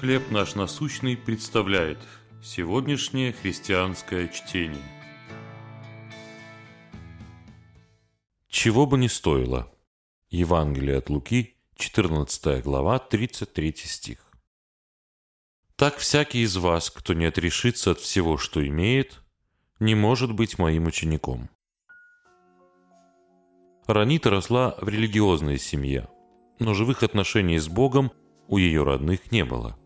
«Хлеб 0.00 0.30
наш 0.30 0.54
насущный» 0.54 1.16
представляет 1.16 1.98
сегодняшнее 2.42 3.32
христианское 3.32 4.28
чтение. 4.28 4.82
Чего 8.46 8.84
бы 8.84 8.98
ни 8.98 9.06
стоило. 9.06 9.72
Евангелие 10.28 10.98
от 10.98 11.08
Луки, 11.08 11.56
14 11.76 12.62
глава, 12.62 12.98
33 12.98 13.74
стих. 13.76 14.18
«Так 15.76 15.96
всякий 15.96 16.42
из 16.42 16.58
вас, 16.58 16.90
кто 16.90 17.14
не 17.14 17.24
отрешится 17.24 17.92
от 17.92 17.98
всего, 17.98 18.36
что 18.36 18.66
имеет, 18.66 19.22
не 19.80 19.94
может 19.94 20.30
быть 20.30 20.58
моим 20.58 20.88
учеником». 20.88 21.48
Ранита 23.86 24.28
росла 24.28 24.76
в 24.78 24.88
религиозной 24.90 25.58
семье, 25.58 26.06
но 26.58 26.74
живых 26.74 27.02
отношений 27.02 27.58
с 27.58 27.68
Богом 27.68 28.12
у 28.46 28.58
ее 28.58 28.82
родных 28.82 29.32
не 29.32 29.42
было– 29.42 29.78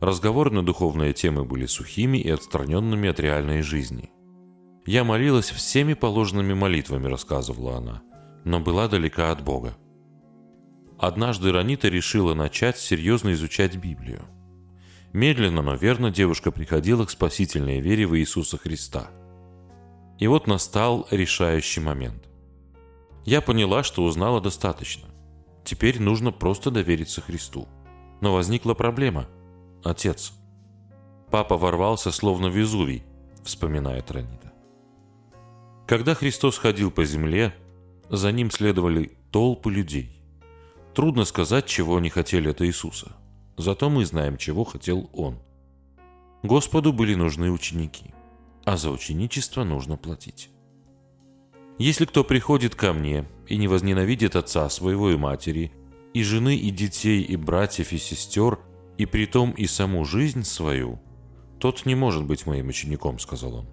Разговоры 0.00 0.50
на 0.50 0.62
духовные 0.62 1.14
темы 1.14 1.44
были 1.46 1.64
сухими 1.64 2.18
и 2.18 2.28
отстраненными 2.28 3.08
от 3.08 3.18
реальной 3.18 3.62
жизни. 3.62 4.10
«Я 4.84 5.04
молилась 5.04 5.50
всеми 5.50 5.94
положенными 5.94 6.52
молитвами»,— 6.52 7.06
рассказывала 7.08 7.78
она, 7.78 8.02
но 8.44 8.60
была 8.60 8.88
далека 8.88 9.32
от 9.32 9.42
Бога. 9.42 9.74
Однажды 10.98 11.50
Ранита 11.50 11.88
решила 11.88 12.34
начать 12.34 12.76
серьезно 12.76 13.32
изучать 13.32 13.76
Библию. 13.76 14.22
Медленно, 15.14 15.62
но 15.62 15.74
верно 15.76 16.10
девушка 16.10 16.50
приходила 16.50 17.06
к 17.06 17.10
спасительной 17.10 17.80
вере 17.80 18.06
в 18.06 18.18
Иисуса 18.18 18.58
Христа. 18.58 19.08
И 20.18 20.26
вот 20.26 20.46
настал 20.46 21.06
решающий 21.10 21.80
момент. 21.80 22.28
Я 23.24 23.40
поняла, 23.40 23.82
что 23.82 24.04
узнала 24.04 24.42
достаточно. 24.42 25.08
Теперь 25.64 26.00
нужно 26.00 26.32
просто 26.32 26.70
довериться 26.70 27.22
Христу. 27.22 27.66
Но 28.20 28.34
возникла 28.34 28.74
проблема— 28.74 29.26
отец. 29.90 30.32
Папа 31.30 31.56
ворвался, 31.56 32.10
словно 32.12 32.46
Везувий, 32.46 33.04
вспоминает 33.42 34.10
Ранита. 34.10 34.52
Когда 35.86 36.14
Христос 36.14 36.58
ходил 36.58 36.90
по 36.90 37.04
земле, 37.04 37.54
за 38.08 38.32
ним 38.32 38.50
следовали 38.50 39.16
толпы 39.30 39.70
людей. 39.70 40.20
Трудно 40.94 41.24
сказать, 41.24 41.66
чего 41.66 41.96
они 41.96 42.08
хотели 42.08 42.48
от 42.48 42.62
Иисуса. 42.62 43.12
Зато 43.56 43.90
мы 43.90 44.04
знаем, 44.04 44.36
чего 44.36 44.64
хотел 44.64 45.10
Он. 45.12 45.38
Господу 46.42 46.92
были 46.92 47.14
нужны 47.14 47.50
ученики, 47.50 48.14
а 48.64 48.76
за 48.76 48.90
ученичество 48.90 49.64
нужно 49.64 49.96
платить. 49.96 50.50
Если 51.78 52.04
кто 52.04 52.24
приходит 52.24 52.74
ко 52.74 52.92
мне 52.92 53.26
и 53.46 53.56
не 53.56 53.68
возненавидит 53.68 54.36
отца 54.36 54.68
своего 54.70 55.10
и 55.10 55.16
матери, 55.16 55.72
и 56.14 56.22
жены, 56.22 56.56
и 56.56 56.70
детей, 56.70 57.22
и 57.22 57.36
братьев, 57.36 57.92
и 57.92 57.98
сестер, 57.98 58.58
и 58.98 59.06
притом 59.06 59.52
и 59.52 59.66
саму 59.66 60.04
жизнь 60.04 60.44
свою, 60.44 61.00
тот 61.58 61.86
не 61.86 61.94
может 61.94 62.24
быть 62.24 62.46
моим 62.46 62.68
учеником»,— 62.68 63.18
сказал 63.20 63.54
он. 63.54 63.66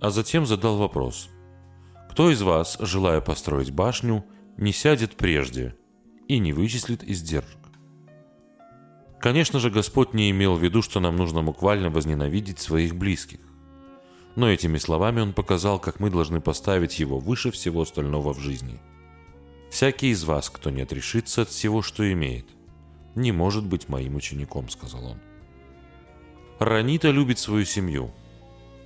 А 0.00 0.10
затем 0.10 0.46
задал 0.46 0.76
вопрос. 0.76 1.28
«Кто 2.10 2.30
из 2.30 2.42
вас, 2.42 2.78
желая 2.80 3.20
построить 3.20 3.70
башню, 3.70 4.24
не 4.56 4.72
сядет 4.72 5.16
прежде 5.16 5.76
и 6.28 6.38
не 6.38 6.52
вычислит 6.52 7.04
издержек?» 7.04 7.58
Конечно 9.20 9.60
же, 9.60 9.70
Господь 9.70 10.14
не 10.14 10.30
имел 10.30 10.54
в 10.54 10.62
виду, 10.62 10.80
что 10.80 10.98
нам 10.98 11.16
нужно 11.16 11.42
буквально 11.42 11.90
возненавидеть 11.90 12.58
своих 12.58 12.96
близких. 12.96 13.40
Но 14.34 14.48
этими 14.48 14.78
словами 14.78 15.20
Он 15.20 15.34
показал, 15.34 15.78
как 15.78 16.00
мы 16.00 16.08
должны 16.08 16.40
поставить 16.40 16.98
Его 16.98 17.18
выше 17.18 17.50
всего 17.50 17.82
остального 17.82 18.32
в 18.32 18.38
жизни. 18.38 18.80
«Всякий 19.70 20.08
из 20.08 20.24
вас, 20.24 20.48
кто 20.48 20.70
не 20.70 20.80
отрешится 20.80 21.42
от 21.42 21.50
всего, 21.50 21.82
что 21.82 22.10
имеет, 22.10 22.46
не 23.20 23.32
может 23.32 23.66
быть 23.66 23.88
моим 23.88 24.16
учеником»,— 24.16 24.68
сказал 24.70 25.04
он. 25.04 25.20
Ранита 26.60 27.10
любит 27.10 27.38
свою 27.38 27.64
семью, 27.64 28.10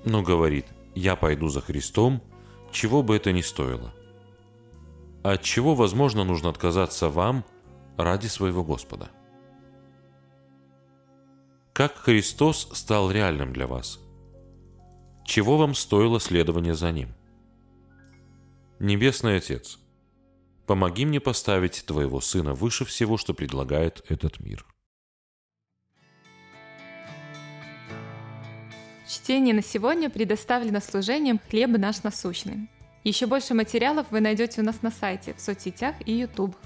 но 0.04 0.22
говорит, 0.22 0.66
я 0.94 1.16
пойду 1.16 1.48
за 1.48 1.60
Христом, 1.60 2.22
чего 2.70 3.02
бы 3.02 3.16
это 3.16 3.32
ни 3.32 3.40
стоило. 3.40 3.92
От 5.24 5.42
чего, 5.42 5.74
возможно, 5.74 6.22
нужно 6.22 6.50
отказаться 6.50 7.08
вам 7.08 7.44
ради 7.96 8.28
своего 8.28 8.62
Господа. 8.62 9.10
Как 11.72 11.96
Христос 11.96 12.68
стал 12.72 13.10
реальным 13.10 13.52
для 13.52 13.66
вас? 13.66 13.98
Чего 15.24 15.56
вам 15.56 15.74
стоило 15.74 16.20
следование 16.20 16.74
за 16.74 16.92
Ним? 16.92 17.08
Небесный 18.78 19.38
Отец– 19.38 19.80
Помоги 20.66 21.04
мне 21.04 21.20
поставить 21.20 21.84
Твоего 21.86 22.20
Сына 22.20 22.54
выше 22.54 22.84
всего, 22.84 23.18
что 23.18 23.34
предлагает 23.34 24.02
этот 24.08 24.40
мир. 24.40 24.64
Чтение 29.06 29.54
на 29.54 29.62
сегодня 29.62 30.08
предоставлено 30.08 30.80
служением 30.80 31.38
«Хлеб 31.50 31.70
наш 31.76 32.02
насущный». 32.02 32.70
Еще 33.04 33.26
больше 33.26 33.52
материалов 33.52 34.06
вы 34.10 34.20
найдете 34.20 34.62
у 34.62 34.64
нас 34.64 34.80
на 34.80 34.90
сайте, 34.90 35.34
в 35.34 35.40
соцсетях 35.40 35.94
и 36.06 36.12
YouTube. 36.12 36.56